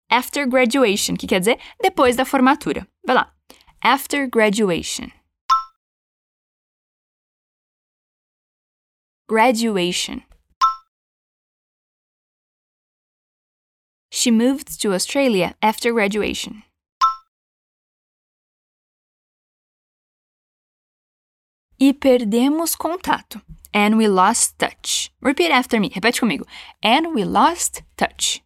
After 0.09 0.47
graduation, 0.47 1.15
que 1.15 1.27
quer 1.27 1.39
dizer 1.39 1.59
depois 1.81 2.15
da 2.15 2.25
formatura. 2.25 2.87
Vai 3.05 3.15
lá. 3.15 3.35
After 3.81 4.29
graduation. 4.29 5.11
Graduation. 9.29 10.21
She 14.09 14.31
moved 14.31 14.79
to 14.81 14.93
Australia 14.93 15.55
after 15.61 15.93
graduation. 15.93 16.63
E 21.79 21.93
perdemos 21.93 22.75
contato. 22.75 23.39
And 23.77 23.95
we 23.95 24.07
lost 24.07 24.57
touch. 24.57 25.11
Repeat 25.21 25.51
after 25.51 25.79
me. 25.79 25.91
Repete 25.93 26.19
comigo. 26.19 26.43
And 26.83 27.13
we 27.13 27.23
lost 27.23 27.83
touch. 27.95 28.41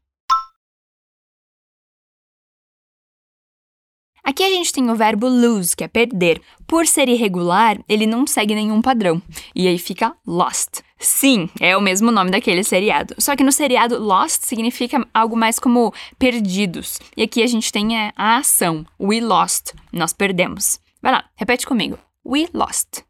Aqui 4.22 4.44
a 4.44 4.50
gente 4.50 4.74
tem 4.74 4.90
o 4.92 4.96
verbo 4.96 5.30
lose, 5.30 5.74
que 5.74 5.86
é 5.86 5.88
perder. 5.88 6.42
Por 6.68 6.86
ser 6.86 7.08
irregular, 7.08 7.80
ele 7.88 8.06
não 8.06 8.28
segue 8.28 8.54
nenhum 8.54 8.82
padrão. 8.82 9.22
E 9.56 9.70
aí 9.70 9.80
fica 9.80 10.14
lost. 10.28 10.82
Sim, 11.00 11.50
é 11.62 11.78
o 11.78 11.82
mesmo 11.82 12.12
nome 12.12 12.30
daquele 12.30 12.64
seriado. 12.64 13.16
Só 13.18 13.34
que 13.34 13.44
no 13.44 13.54
seriado, 13.54 13.98
lost 13.98 14.44
significa 14.44 15.08
algo 15.14 15.38
mais 15.38 15.58
como 15.60 15.94
perdidos. 16.20 17.00
E 17.16 17.24
aqui 17.24 17.42
a 17.42 17.48
gente 17.48 17.72
tem 17.72 17.98
a 17.98 18.38
ação. 18.38 18.86
We 19.00 19.22
lost. 19.22 19.74
Nós 19.94 20.12
perdemos. 20.12 20.78
Vai 21.02 21.14
lá, 21.14 21.24
repete 21.38 21.66
comigo. 21.66 21.98
We 22.26 22.50
lost. 22.54 23.02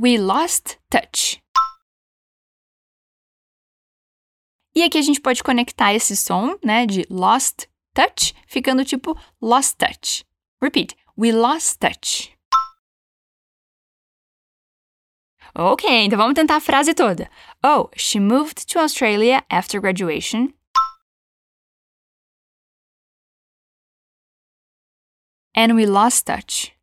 We 0.00 0.16
lost 0.16 0.78
touch. 0.88 1.42
E 4.72 4.84
aqui 4.84 4.96
a 4.96 5.02
gente 5.02 5.20
pode 5.20 5.42
conectar 5.42 5.92
esse 5.92 6.16
som, 6.16 6.56
né, 6.64 6.86
de 6.86 7.04
lost 7.10 7.66
touch, 7.92 8.32
ficando 8.46 8.84
tipo 8.84 9.18
lost 9.42 9.76
touch. 9.76 10.24
Repeat. 10.62 10.94
We 11.16 11.32
lost 11.32 11.80
touch. 11.80 12.32
Ok, 15.52 15.90
então 16.04 16.16
vamos 16.16 16.34
tentar 16.34 16.58
a 16.58 16.60
frase 16.60 16.94
toda. 16.94 17.28
Oh, 17.64 17.90
she 17.96 18.20
moved 18.20 18.68
to 18.68 18.78
Australia 18.78 19.44
after 19.50 19.80
graduation. 19.80 20.54
And 25.56 25.74
we 25.74 25.86
lost 25.86 26.24
touch. 26.26 26.77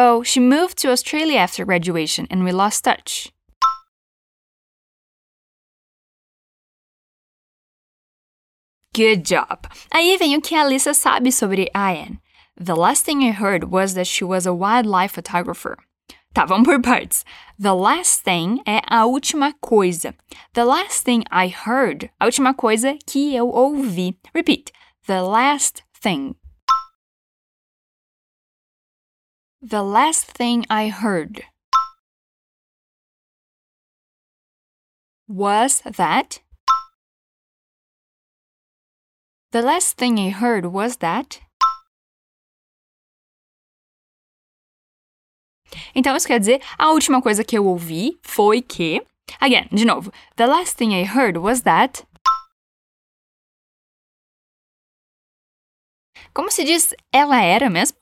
Oh, 0.00 0.22
she 0.22 0.38
moved 0.38 0.78
to 0.78 0.92
Australia 0.92 1.38
after 1.38 1.64
graduation 1.64 2.28
and 2.30 2.44
we 2.44 2.52
lost 2.52 2.84
touch. 2.84 3.32
Good 8.94 9.24
job! 9.24 9.66
Aí 9.92 10.16
vem 10.16 10.36
o 10.36 10.40
que 10.40 10.56
a 10.56 10.62
Alissa 10.62 10.94
sabe 10.94 11.32
sobre 11.32 11.68
Anne. 11.74 12.20
The 12.56 12.76
last 12.76 13.04
thing 13.04 13.24
I 13.24 13.32
heard 13.32 13.72
was 13.72 13.94
that 13.94 14.06
she 14.06 14.24
was 14.24 14.46
a 14.46 14.54
wildlife 14.54 15.10
photographer. 15.12 15.76
Tá, 16.32 16.46
vamos 16.46 16.66
por 16.66 16.80
partes. 16.80 17.24
The 17.58 17.74
last 17.74 18.22
thing 18.22 18.60
é 18.66 18.82
a 18.88 19.04
última 19.04 19.52
coisa. 19.60 20.14
The 20.54 20.64
last 20.64 21.04
thing 21.04 21.24
I 21.32 21.48
heard, 21.48 22.08
a 22.20 22.26
última 22.26 22.54
coisa 22.54 22.96
que 23.04 23.34
eu 23.34 23.48
ouvi. 23.48 24.16
Repeat. 24.32 24.70
The 25.06 25.22
last 25.22 25.82
thing. 25.92 26.36
The 29.60 29.82
last 29.82 30.26
thing 30.26 30.64
I 30.70 30.86
heard 30.86 31.42
was 35.26 35.80
that. 35.80 36.38
The 39.50 39.60
last 39.62 39.96
thing 39.96 40.20
I 40.20 40.30
heard 40.30 40.66
was 40.66 40.98
that. 40.98 41.40
Então 45.92 46.14
isso 46.14 46.28
quer 46.28 46.38
dizer 46.38 46.62
a 46.78 46.92
última 46.92 47.20
coisa 47.20 47.42
que 47.42 47.58
eu 47.58 47.66
ouvi 47.66 48.16
foi 48.22 48.62
que. 48.62 49.04
Again, 49.40 49.68
de 49.72 49.84
novo. 49.84 50.12
The 50.36 50.46
last 50.46 50.76
thing 50.76 50.94
I 50.94 51.02
heard 51.02 51.36
was 51.36 51.62
that. 51.62 52.06
Como 56.32 56.48
se 56.52 56.64
diz 56.64 56.94
ela 57.12 57.42
era 57.42 57.68
mesmo? 57.68 57.98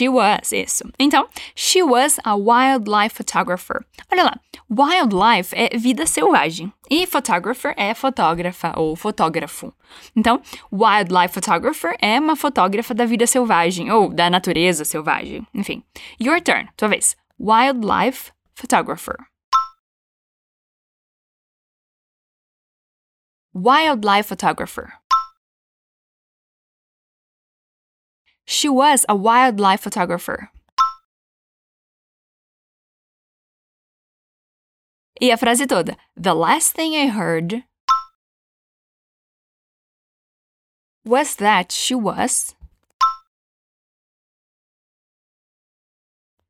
She 0.00 0.08
was, 0.08 0.50
isso. 0.50 0.90
Então, 0.98 1.28
she 1.54 1.82
was 1.82 2.18
a 2.24 2.34
wildlife 2.34 3.14
photographer. 3.14 3.84
Olha 4.10 4.24
lá, 4.24 4.40
wildlife 4.70 5.54
é 5.54 5.76
vida 5.76 6.06
selvagem 6.06 6.72
e 6.90 7.06
photographer 7.06 7.74
é 7.76 7.92
fotógrafa 7.92 8.72
ou 8.78 8.96
fotógrafo. 8.96 9.74
Então, 10.16 10.40
wildlife 10.72 11.34
photographer 11.34 11.94
é 12.00 12.18
uma 12.18 12.34
fotógrafa 12.34 12.94
da 12.94 13.04
vida 13.04 13.26
selvagem 13.26 13.92
ou 13.92 14.08
da 14.08 14.30
natureza 14.30 14.86
selvagem. 14.86 15.46
Enfim, 15.52 15.84
your 16.18 16.40
turn, 16.40 16.70
tua 16.78 16.88
vez. 16.88 17.14
Wildlife 17.38 18.32
photographer. 18.54 19.18
Wildlife 23.54 24.26
photographer. 24.26 24.99
She 28.50 28.68
was 28.68 29.06
a 29.08 29.14
wildlife 29.14 29.80
photographer. 29.80 30.50
E 35.20 35.30
a 35.30 35.36
frase 35.36 35.68
toda. 35.68 35.96
The 36.16 36.34
last 36.34 36.72
thing 36.72 36.96
I 36.96 37.06
heard 37.06 37.62
was 41.04 41.36
that 41.36 41.70
she 41.70 41.94
was 41.94 42.56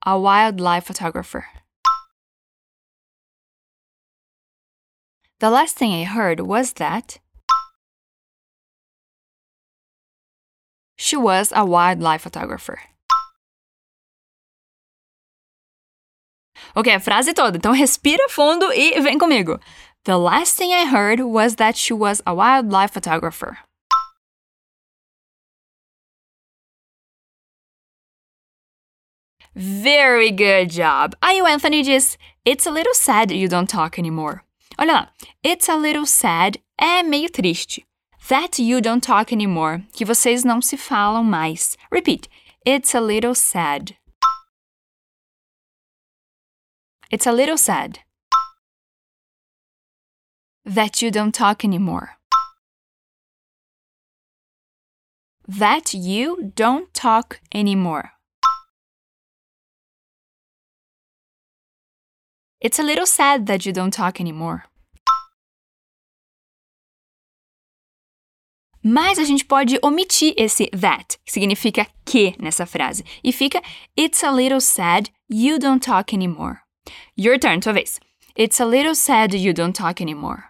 a 0.06 0.18
wildlife 0.18 0.84
photographer. 0.84 1.44
The 5.40 5.50
last 5.50 5.76
thing 5.76 5.92
I 5.92 6.04
heard 6.04 6.40
was 6.40 6.72
that 6.80 7.18
She 11.10 11.16
was 11.16 11.50
a 11.50 11.64
wildlife 11.64 12.22
photographer. 12.22 12.78
Ok, 16.76 16.86
a 16.94 17.00
frase 17.00 17.34
toda. 17.34 17.56
Então 17.56 17.72
respira 17.72 18.28
fundo 18.28 18.72
e 18.72 19.00
vem 19.00 19.18
comigo. 19.18 19.58
The 20.04 20.16
last 20.16 20.56
thing 20.56 20.72
I 20.72 20.84
heard 20.84 21.20
was 21.20 21.56
that 21.56 21.76
she 21.76 21.92
was 21.92 22.22
a 22.24 22.32
wildlife 22.32 22.92
photographer. 22.92 23.58
Very 29.52 30.30
good 30.30 30.70
job. 30.70 31.16
Aí 31.20 31.42
o 31.42 31.46
Anthony 31.46 31.82
diz: 31.82 32.16
It's 32.44 32.68
a 32.68 32.70
little 32.70 32.94
sad 32.94 33.32
you 33.32 33.48
don't 33.48 33.68
talk 33.68 33.98
anymore. 33.98 34.44
Olha 34.78 34.92
lá, 34.92 35.08
it's 35.42 35.68
a 35.68 35.74
little 35.74 36.06
sad 36.06 36.60
é 36.80 37.02
meio 37.02 37.28
triste. 37.28 37.84
That 38.30 38.60
you 38.60 38.80
don't 38.80 39.02
talk 39.02 39.32
anymore. 39.32 39.82
Que 39.92 40.04
vocês 40.04 40.44
não 40.44 40.62
se 40.62 40.76
falam 40.76 41.24
mais. 41.24 41.76
Repeat. 41.90 42.28
It's 42.64 42.94
a 42.94 43.00
little 43.00 43.34
sad. 43.34 43.96
It's 47.10 47.26
a 47.26 47.32
little 47.32 47.58
sad. 47.58 47.98
That 50.64 51.02
you 51.02 51.10
don't 51.10 51.34
talk 51.34 51.64
anymore. 51.64 52.10
That 55.48 55.92
you 55.92 56.52
don't 56.54 56.94
talk 56.94 57.40
anymore. 57.52 58.12
It's 62.60 62.78
a 62.78 62.84
little 62.84 63.06
sad 63.06 63.46
that 63.46 63.66
you 63.66 63.72
don't 63.72 63.92
talk 63.92 64.20
anymore. 64.20 64.66
Mas 68.82 69.18
a 69.18 69.24
gente 69.24 69.44
pode 69.44 69.78
omitir 69.82 70.32
esse 70.36 70.66
that, 70.68 71.18
que 71.24 71.32
significa 71.32 71.86
que 72.04 72.34
nessa 72.38 72.64
frase, 72.64 73.04
e 73.22 73.32
fica 73.32 73.62
It's 73.98 74.24
a 74.24 74.30
little 74.30 74.60
sad 74.60 75.10
you 75.28 75.58
don't 75.58 75.84
talk 75.84 76.14
anymore. 76.14 76.60
Your 77.16 77.38
turn, 77.38 77.60
tua 77.60 77.74
vez. 77.74 78.00
It's 78.38 78.60
a 78.60 78.64
little 78.64 78.94
sad 78.94 79.36
you 79.36 79.52
don't 79.52 79.76
talk 79.76 80.02
anymore. 80.02 80.44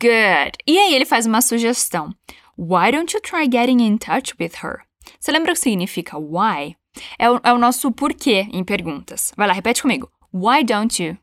Good. 0.00 0.58
E 0.66 0.78
aí 0.78 0.94
ele 0.94 1.06
faz 1.06 1.26
uma 1.26 1.40
sugestão. 1.40 2.14
Why 2.56 2.92
don't 2.92 3.12
you 3.14 3.20
try 3.20 3.48
getting 3.50 3.80
in 3.80 3.98
touch 3.98 4.34
with 4.38 4.62
her? 4.62 4.84
Você 5.18 5.32
lembra 5.32 5.52
o 5.52 5.54
que 5.54 5.60
significa 5.60 6.16
why? 6.18 6.76
É 7.18 7.30
o, 7.30 7.40
é 7.42 7.52
o 7.52 7.58
nosso 7.58 7.90
porquê 7.90 8.46
em 8.52 8.62
perguntas. 8.62 9.32
Vai 9.36 9.48
lá, 9.48 9.52
repete 9.52 9.82
comigo. 9.82 10.10
Why 10.32 10.62
don't 10.64 11.02
you? 11.02 11.18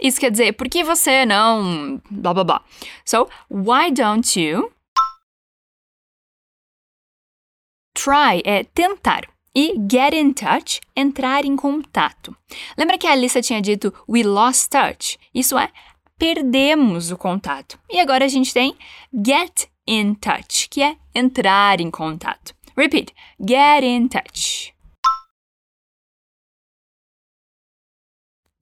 Isso 0.00 0.18
quer 0.18 0.30
dizer, 0.30 0.52
por 0.52 0.68
que 0.68 0.82
você 0.82 1.24
não. 1.24 2.00
blá 2.10 2.34
blá 2.34 2.44
blá. 2.44 2.64
So, 3.04 3.28
why 3.50 3.90
don't 3.92 4.38
you. 4.40 4.72
Try 7.94 8.42
é 8.44 8.64
tentar. 8.64 9.22
E 9.56 9.74
get 9.88 10.12
in 10.14 10.32
touch, 10.32 10.80
entrar 10.96 11.44
em 11.44 11.54
contato. 11.54 12.36
Lembra 12.76 12.98
que 12.98 13.06
a 13.06 13.12
Alissa 13.12 13.40
tinha 13.40 13.62
dito 13.62 13.94
we 14.08 14.24
lost 14.24 14.68
touch? 14.68 15.16
Isso 15.32 15.56
é, 15.56 15.70
perdemos 16.18 17.12
o 17.12 17.16
contato. 17.16 17.78
E 17.88 18.00
agora 18.00 18.24
a 18.24 18.28
gente 18.28 18.52
tem 18.52 18.76
get 19.24 19.68
in 19.86 20.14
touch, 20.14 20.68
que 20.68 20.82
é 20.82 20.96
entrar 21.14 21.80
em 21.80 21.88
contato. 21.88 22.52
Repeat, 22.76 23.14
get 23.40 23.84
in 23.84 24.08
touch. 24.08 24.73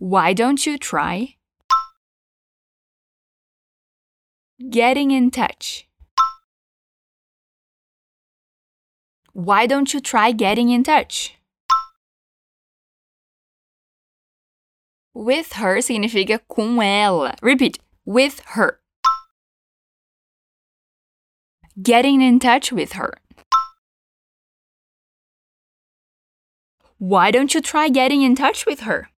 Why 0.02 0.32
don't 0.32 0.66
you 0.66 0.78
try 0.78 1.36
getting 4.68 5.12
in 5.12 5.30
touch? 5.30 5.86
Why 9.32 9.68
don't 9.68 9.94
you 9.94 10.00
try 10.00 10.32
getting 10.32 10.70
in 10.70 10.82
touch? 10.82 11.36
With 15.14 15.52
her 15.52 15.76
significa 15.78 16.40
com 16.48 16.82
ela. 16.82 17.36
Repeat, 17.40 17.78
with 18.04 18.40
her. 18.56 18.80
Getting 21.80 22.22
in 22.22 22.40
touch 22.40 22.72
with 22.72 22.94
her. 22.94 23.14
Why 26.98 27.30
don't 27.30 27.54
you 27.54 27.60
try 27.60 27.88
getting 27.88 28.22
in 28.22 28.34
touch 28.34 28.66
with 28.66 28.80
her? 28.80 29.08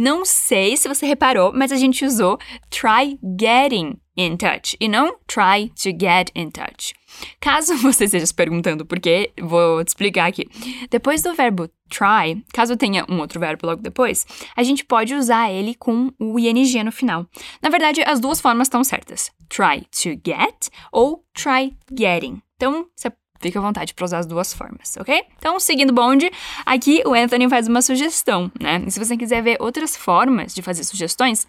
Não 0.00 0.24
sei 0.24 0.78
se 0.78 0.88
você 0.88 1.04
reparou, 1.04 1.52
mas 1.54 1.70
a 1.70 1.76
gente 1.76 2.06
usou 2.06 2.38
try 2.70 3.18
getting 3.38 4.00
in 4.16 4.34
touch 4.34 4.74
e 4.80 4.88
não 4.88 5.18
try 5.26 5.68
to 5.68 5.90
get 5.90 6.30
in 6.34 6.50
touch. 6.50 6.94
Caso 7.38 7.76
você 7.84 8.04
esteja 8.04 8.24
se 8.24 8.32
perguntando 8.32 8.86
por 8.86 8.98
quê, 8.98 9.30
vou 9.38 9.84
te 9.84 9.88
explicar 9.88 10.24
aqui. 10.24 10.48
Depois 10.88 11.20
do 11.20 11.34
verbo 11.34 11.68
try, 11.90 12.42
caso 12.50 12.78
tenha 12.78 13.04
um 13.10 13.18
outro 13.18 13.38
verbo 13.38 13.66
logo 13.66 13.82
depois, 13.82 14.26
a 14.56 14.62
gente 14.62 14.86
pode 14.86 15.14
usar 15.14 15.50
ele 15.50 15.74
com 15.74 16.10
o 16.18 16.38
ing 16.38 16.82
no 16.82 16.90
final. 16.90 17.26
Na 17.62 17.68
verdade, 17.68 18.02
as 18.06 18.20
duas 18.20 18.40
formas 18.40 18.68
estão 18.68 18.82
certas: 18.82 19.30
try 19.50 19.82
to 19.90 20.18
get 20.26 20.70
ou 20.90 21.22
try 21.34 21.76
getting. 21.94 22.40
Então, 22.56 22.86
você 22.96 23.12
Fica 23.40 23.58
à 23.58 23.62
vontade 23.62 23.94
para 23.94 24.04
usar 24.04 24.18
as 24.18 24.26
duas 24.26 24.52
formas, 24.52 24.96
ok? 24.98 25.24
Então, 25.38 25.58
seguindo 25.58 25.90
o 25.90 25.94
bonde, 25.94 26.30
aqui 26.66 27.02
o 27.06 27.14
Anthony 27.14 27.48
faz 27.48 27.66
uma 27.66 27.80
sugestão, 27.80 28.52
né? 28.60 28.82
E 28.86 28.90
se 28.90 28.98
você 28.98 29.16
quiser 29.16 29.42
ver 29.42 29.56
outras 29.60 29.96
formas 29.96 30.54
de 30.54 30.60
fazer 30.60 30.84
sugestões, 30.84 31.48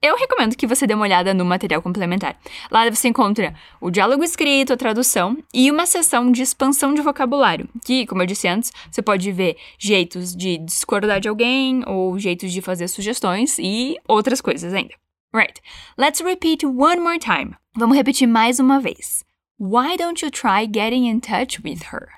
eu 0.00 0.16
recomendo 0.16 0.56
que 0.56 0.66
você 0.66 0.86
dê 0.86 0.94
uma 0.94 1.04
olhada 1.04 1.34
no 1.34 1.44
material 1.44 1.82
complementar. 1.82 2.38
Lá 2.70 2.88
você 2.88 3.08
encontra 3.08 3.54
o 3.80 3.90
diálogo 3.90 4.22
escrito, 4.24 4.72
a 4.72 4.76
tradução 4.76 5.36
e 5.52 5.70
uma 5.70 5.84
seção 5.84 6.30
de 6.30 6.42
expansão 6.42 6.94
de 6.94 7.02
vocabulário, 7.02 7.68
que, 7.84 8.06
como 8.06 8.22
eu 8.22 8.26
disse 8.26 8.48
antes, 8.48 8.72
você 8.90 9.02
pode 9.02 9.30
ver 9.32 9.56
jeitos 9.78 10.34
de 10.34 10.58
discordar 10.58 11.20
de 11.20 11.28
alguém 11.28 11.82
ou 11.86 12.18
jeitos 12.18 12.52
de 12.52 12.62
fazer 12.62 12.88
sugestões 12.88 13.58
e 13.58 13.96
outras 14.08 14.40
coisas 14.40 14.72
ainda. 14.72 14.94
Right. 15.34 15.60
Let's 15.98 16.20
repeat 16.20 16.64
one 16.64 17.00
more 17.00 17.18
time. 17.18 17.54
Vamos 17.76 17.96
repetir 17.96 18.26
mais 18.26 18.58
uma 18.58 18.80
vez. 18.80 19.25
Why 19.58 19.96
don't 19.96 20.20
you 20.20 20.30
try 20.30 20.66
getting 20.66 21.06
in 21.06 21.22
touch 21.22 21.60
with 21.60 21.84
her? 21.84 22.10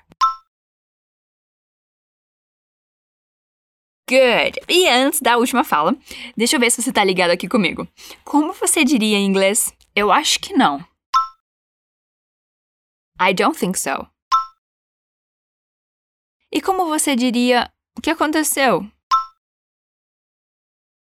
Good! 4.09 4.59
E 4.67 4.89
antes 4.89 5.21
da 5.21 5.37
última 5.37 5.63
fala, 5.63 5.95
deixa 6.35 6.57
eu 6.57 6.59
ver 6.59 6.69
se 6.69 6.81
você 6.81 6.91
tá 6.91 7.01
ligado 7.01 7.31
aqui 7.31 7.47
comigo. 7.47 7.87
Como 8.25 8.51
você 8.51 8.83
diria 8.83 9.17
em 9.17 9.25
inglês? 9.25 9.71
Eu 9.95 10.11
acho 10.11 10.39
que 10.41 10.53
não. 10.53 10.79
I 13.21 13.33
don't 13.33 13.57
think 13.57 13.79
so. 13.79 14.05
E 16.51 16.59
como 16.61 16.87
você 16.87 17.15
diria 17.15 17.71
o 17.97 18.01
que 18.01 18.09
aconteceu? 18.09 18.81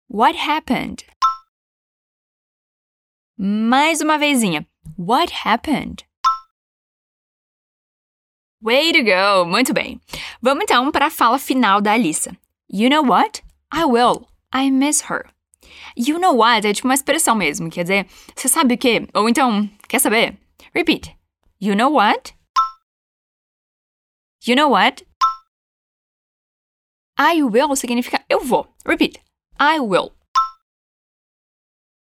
What 0.09 0.37
happened? 0.37 1.05
Mais 3.37 4.01
uma 4.01 4.17
vezinha. 4.17 4.67
What 4.97 5.31
happened? 5.45 6.08
Way 8.61 8.91
to 8.91 9.03
go! 9.03 9.45
Muito 9.45 9.73
bem. 9.73 10.01
Vamos 10.41 10.63
então 10.63 10.91
para 10.91 11.07
a 11.07 11.11
fala 11.11 11.39
final 11.39 11.79
da 11.79 11.93
Alissa. 11.93 12.35
You 12.69 12.89
know 12.89 13.03
what? 13.03 13.41
I 13.73 13.85
will. 13.85 14.27
I 14.53 14.69
miss 14.69 15.03
her. 15.09 15.25
You 15.95 16.19
know 16.19 16.35
what 16.35 16.67
é 16.67 16.73
tipo 16.73 16.87
uma 16.87 16.93
expressão 16.93 17.35
mesmo, 17.35 17.69
quer 17.69 17.83
dizer, 17.83 18.07
você 18.35 18.47
sabe 18.47 18.73
o 18.75 18.77
quê? 18.77 19.07
Ou 19.13 19.29
então, 19.29 19.69
quer 19.87 19.99
saber? 19.99 20.37
Repeat. 20.73 21.15
You 21.61 21.75
know 21.75 21.93
what? 21.93 22.33
You 24.45 24.55
know 24.55 24.71
what? 24.71 25.05
I 27.17 27.43
will 27.43 27.75
significa 27.75 28.23
eu 28.29 28.39
vou. 28.39 28.67
Repeat. 28.85 29.19
I 29.59 29.79
will. 29.79 30.13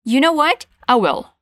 You 0.03 0.19
know 0.19 0.35
what? 0.35 0.67
I 0.87 0.95
will. 0.95 1.34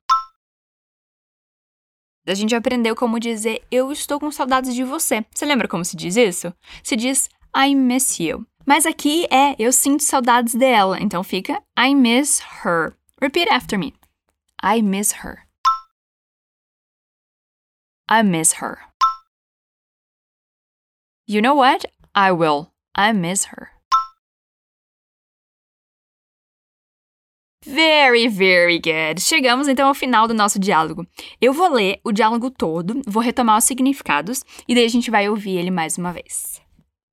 A 2.26 2.34
gente 2.34 2.54
aprendeu 2.54 2.96
como 2.96 3.20
dizer 3.20 3.62
eu 3.70 3.92
estou 3.92 4.18
com 4.18 4.30
saudades 4.30 4.74
de 4.74 4.82
você. 4.82 5.24
Você 5.34 5.44
lembra 5.44 5.68
como 5.68 5.84
se 5.84 5.94
diz 5.96 6.16
isso? 6.16 6.52
Se 6.82 6.96
diz 6.96 7.28
I 7.54 7.74
miss 7.74 8.18
you. 8.18 8.46
Mas 8.64 8.86
aqui 8.86 9.26
é 9.30 9.54
eu 9.58 9.70
sinto 9.72 10.02
saudades 10.02 10.54
dela, 10.54 10.98
então 11.00 11.22
fica 11.22 11.62
I 11.78 11.94
miss 11.94 12.40
her. 12.64 12.96
Repeat 13.20 13.50
after 13.50 13.78
me. 13.78 13.94
I 14.62 14.80
miss 14.80 15.12
her. 15.22 15.44
I 18.10 18.22
miss 18.22 18.54
her. 18.62 18.78
You 21.26 21.42
know 21.42 21.56
what? 21.56 21.86
I 22.14 22.32
will. 22.32 22.70
I 22.96 23.12
miss 23.12 23.46
her. 23.46 23.73
Very, 27.66 28.28
very 28.28 28.78
good. 28.78 29.20
Chegamos 29.20 29.68
então 29.68 29.88
ao 29.88 29.94
final 29.94 30.28
do 30.28 30.34
nosso 30.34 30.58
diálogo. 30.58 31.06
Eu 31.40 31.52
vou 31.52 31.72
ler 31.72 31.98
o 32.04 32.12
diálogo 32.12 32.50
todo, 32.50 33.00
vou 33.06 33.22
retomar 33.22 33.56
os 33.56 33.64
significados 33.64 34.44
e 34.68 34.74
daí 34.74 34.84
a 34.84 34.88
gente 34.88 35.10
vai 35.10 35.28
ouvir 35.28 35.56
ele 35.56 35.70
mais 35.70 35.96
uma 35.96 36.12
vez. 36.12 36.60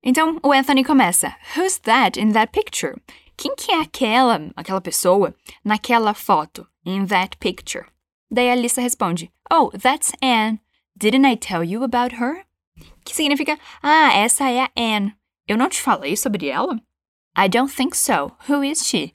Então, 0.04 0.38
o 0.42 0.52
Anthony 0.52 0.84
começa: 0.84 1.34
Who's 1.56 1.78
that 1.78 2.20
in 2.20 2.32
that 2.32 2.52
picture? 2.52 3.00
Quem 3.36 3.54
que 3.56 3.72
é 3.72 3.80
aquela, 3.80 4.50
aquela 4.54 4.80
pessoa 4.80 5.34
naquela 5.64 6.12
foto? 6.12 6.66
In 6.84 7.06
that 7.06 7.38
picture. 7.38 7.86
Daí 8.30 8.50
a 8.50 8.54
Lisa 8.54 8.80
responde: 8.80 9.30
Oh, 9.50 9.70
that's 9.70 10.12
Anne. 10.20 10.60
Didn't 10.94 11.26
I 11.26 11.36
tell 11.36 11.64
you 11.64 11.82
about 11.82 12.16
her? 12.16 12.44
Que 13.04 13.14
significa: 13.14 13.58
Ah, 13.82 14.12
essa 14.12 14.50
é 14.50 14.62
a 14.62 14.70
Anne. 14.76 15.14
Eu 15.48 15.56
não 15.56 15.68
te 15.68 15.80
falei 15.80 16.16
sobre 16.16 16.48
ela? 16.48 16.78
I 17.38 17.48
don't 17.48 17.74
think 17.74 17.96
so. 17.96 18.32
Who 18.48 18.62
is 18.62 18.86
she? 18.86 19.14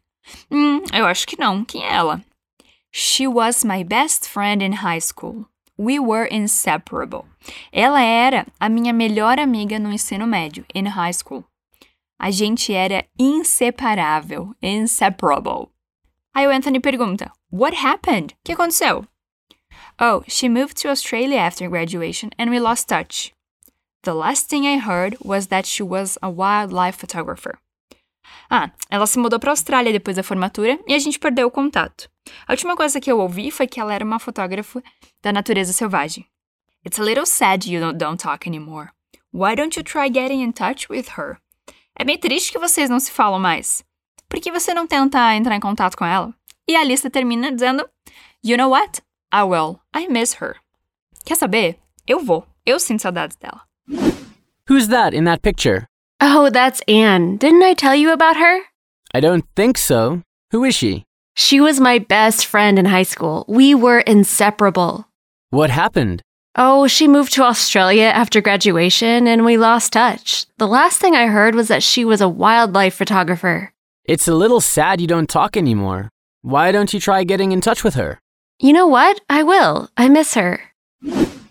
Hum, 0.52 0.82
eu 0.94 1.06
acho 1.06 1.28
que 1.28 1.40
não. 1.40 1.64
Quem 1.64 1.84
é 1.84 1.94
ela? 1.94 2.24
She 2.92 3.28
was 3.28 3.64
my 3.64 3.84
best 3.84 4.28
friend 4.28 4.64
in 4.64 4.74
high 4.84 5.00
school. 5.02 5.46
We 5.78 6.00
were 6.00 6.28
inseparable. 6.32 7.26
Ela 7.72 8.02
era 8.02 8.48
a 8.60 8.68
minha 8.68 8.92
melhor 8.92 9.40
amiga 9.40 9.78
no 9.78 9.92
ensino 9.92 10.26
médio, 10.26 10.66
in 10.74 10.86
high 10.86 11.14
school. 11.14 11.44
A 12.20 12.32
gente 12.32 12.74
era 12.74 13.06
inseparável, 13.20 14.56
inseparable. 14.62 15.70
Aí 16.34 16.48
o 16.48 16.52
Anthony 16.52 16.80
pergunta: 16.80 17.32
What 17.52 17.76
happened? 17.76 18.34
O 18.34 18.38
que 18.44 18.54
aconteceu? 18.54 19.06
Oh, 20.00 20.24
she 20.28 20.50
moved 20.50 20.78
to 20.78 20.90
Australia 20.90 21.40
after 21.40 21.70
graduation 21.70 22.32
and 22.38 22.50
we 22.50 22.60
lost 22.60 22.88
touch. 22.88 23.34
The 24.04 24.14
last 24.14 24.50
thing 24.50 24.66
I 24.66 24.78
heard 24.78 25.18
was 25.24 25.48
that 25.48 25.66
she 25.66 25.84
was 25.84 26.18
a 26.22 26.30
wildlife 26.30 26.96
photographer. 26.96 27.60
Ah, 28.50 28.72
ela 28.90 29.08
se 29.08 29.20
mudou 29.20 29.40
para 29.40 29.52
a 29.52 29.54
Austrália 29.54 29.92
depois 29.92 30.16
da 30.16 30.24
formatura 30.24 30.80
e 30.88 30.94
a 30.94 31.00
gente 31.00 31.20
perdeu 31.20 31.48
o 31.48 31.52
contato. 31.52 32.10
A 32.48 32.54
última 32.54 32.76
coisa 32.76 33.00
que 33.00 33.12
eu 33.12 33.20
ouvi 33.20 33.52
foi 33.52 33.68
que 33.68 33.80
ela 33.80 33.94
era 33.94 34.04
uma 34.04 34.20
fotógrafa 34.20 34.82
da 35.22 35.32
natureza 35.32 35.74
selvagem. 35.74 36.26
It's 36.86 37.00
a 37.00 37.04
little 37.04 37.26
sad 37.26 37.70
you 37.72 37.82
don't, 37.82 37.98
don't 37.98 38.22
talk 38.22 38.48
anymore. 38.48 38.90
Why 39.34 39.56
don't 39.56 39.78
you 39.78 39.84
try 39.84 40.10
getting 40.10 40.42
in 40.42 40.52
touch 40.52 40.88
with 40.90 41.08
her? 41.18 41.38
É 42.00 42.06
meio 42.06 42.20
triste 42.20 42.52
que 42.52 42.60
vocês 42.60 42.90
não 42.90 43.00
se 43.00 43.12
falam 43.12 43.40
mais. 43.40 43.84
Por 44.30 44.40
que 44.40 44.52
você 44.52 44.74
não 44.74 44.88
tenta 44.88 45.36
entrar 45.36 45.56
em 45.56 45.60
contato 45.60 45.98
com 45.98 46.06
ela? 46.06 46.34
E 46.68 46.76
a 46.76 46.84
lista 46.84 47.10
termina 47.10 47.52
dizendo: 47.52 47.88
You 48.44 48.58
know 48.58 48.70
what? 48.70 49.02
I 49.34 49.44
will. 49.44 49.80
I 49.96 50.08
miss 50.08 50.36
her. 50.42 50.56
Quer 51.26 51.36
saber? 51.36 51.80
Eu 52.06 52.24
vou. 52.24 52.46
Eu 52.66 52.80
sinto 52.80 53.02
saudades 53.02 53.38
dela. 53.38 53.62
Who's 54.70 54.88
that 54.90 55.16
in 55.16 55.26
that 55.26 55.42
picture? 55.42 55.88
Oh, 56.20 56.50
that's 56.50 56.82
Anne. 56.88 57.38
Didn't 57.38 57.64
I 57.64 57.74
tell 57.74 57.96
you 57.96 58.12
about 58.12 58.38
her? 58.38 58.62
I 59.14 59.20
don't 59.20 59.46
think 59.56 59.78
so. 59.78 60.24
Who 60.52 60.64
is 60.64 60.76
she? 60.76 61.06
She 61.36 61.62
was 61.62 61.80
my 61.80 62.00
best 62.00 62.46
friend 62.46 62.80
in 62.80 62.86
high 62.86 63.04
school. 63.04 63.46
We 63.48 63.76
were 63.76 64.00
inseparable. 64.00 65.08
What 65.52 65.70
happened? 65.70 66.22
Oh, 66.56 66.88
she 66.88 67.08
moved 67.08 67.34
to 67.34 67.44
Australia 67.44 68.06
after 68.06 68.42
graduation 68.42 69.28
and 69.28 69.46
we 69.46 69.58
lost 69.58 69.94
touch. 69.94 70.48
The 70.58 70.68
last 70.68 71.00
thing 71.00 71.16
I 71.16 71.28
heard 71.28 71.54
was 71.54 71.68
that 71.68 71.84
she 71.84 72.04
was 72.04 72.20
a 72.22 72.28
wildlife 72.30 72.96
photographer. 72.96 73.72
It's 74.06 74.28
a 74.28 74.34
little 74.34 74.62
sad 74.62 75.00
you 75.00 75.06
don't 75.06 75.30
talk 75.30 75.56
anymore. 75.56 76.10
Why 76.42 76.72
don't 76.72 76.92
you 76.94 77.00
try 77.00 77.24
getting 77.24 77.52
in 77.52 77.62
touch 77.62 77.84
with 77.84 77.94
her? 77.94 78.20
You 78.60 78.74
know 78.74 78.88
what? 78.88 79.22
I 79.30 79.44
will. 79.44 79.90
I 79.96 80.10
miss 80.10 80.34
her. 80.34 80.62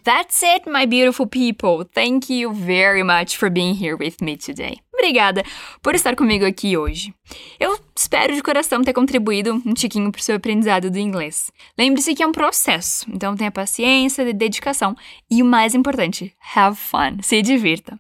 That's 0.07 0.41
it, 0.45 0.71
my 0.71 0.87
beautiful 0.87 1.27
people. 1.27 1.85
Thank 1.85 2.31
you 2.31 2.53
very 2.53 3.03
much 3.03 3.37
for 3.37 3.51
being 3.51 3.75
here 3.75 3.97
with 3.97 4.19
me 4.23 4.37
today. 4.37 4.79
Obrigada 4.95 5.43
por 5.83 5.97
estar 5.97 6.15
comigo 6.15 6.47
aqui 6.47 6.77
hoje. 6.77 7.13
Eu 7.59 7.77
espero 7.99 8.33
de 8.33 8.41
coração 8.41 8.85
ter 8.85 8.93
contribuído 8.93 9.61
um 9.67 9.75
tiquinho 9.75 10.13
para 10.13 10.21
o 10.21 10.23
seu 10.23 10.37
aprendizado 10.37 10.93
do 10.93 10.99
inglês. 11.01 11.51
Lembre-se 11.77 12.15
que 12.15 12.23
é 12.23 12.27
um 12.27 12.31
processo, 12.31 13.05
então 13.13 13.35
tenha 13.35 13.51
paciência, 13.51 14.33
dedicação 14.33 14.95
e 15.29 15.43
o 15.43 15.45
mais 15.45 15.75
importante, 15.75 16.33
have 16.55 16.77
fun, 16.77 17.21
se 17.21 17.43
divirta. 17.43 17.99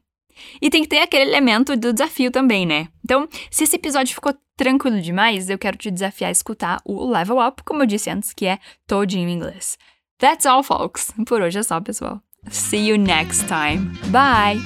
E 0.63 0.71
tem 0.71 0.83
que 0.83 0.89
ter 0.89 1.01
aquele 1.01 1.29
elemento 1.29 1.77
do 1.77 1.93
desafio 1.93 2.31
também, 2.31 2.65
né? 2.65 2.87
Então, 3.05 3.29
se 3.51 3.65
esse 3.65 3.75
episódio 3.75 4.15
ficou 4.15 4.33
tranquilo 4.57 5.01
demais, 5.01 5.51
eu 5.51 5.59
quero 5.59 5.77
te 5.77 5.91
desafiar 5.91 6.29
a 6.29 6.33
escutar 6.33 6.81
o 6.85 7.11
Level 7.11 7.45
Up, 7.45 7.65
como 7.65 7.83
eu 7.83 7.87
disse 7.87 8.09
antes, 8.11 8.33
que 8.33 8.47
é 8.47 8.61
todinho 8.87 9.29
em 9.29 9.33
inglês. 9.33 9.77
That's 10.19 10.47
all, 10.47 10.63
folks. 10.63 11.13
Por 11.27 11.43
hoje 11.43 11.59
é 11.59 11.63
só, 11.63 11.81
pessoal. 11.81 12.21
See 12.51 12.87
you 12.89 12.97
next 12.97 13.49
time. 13.49 13.93
Bye! 14.11 14.63